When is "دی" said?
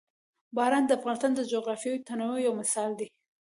2.99-3.07